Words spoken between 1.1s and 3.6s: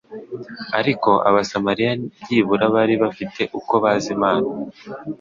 abasamariya byibura bari bafite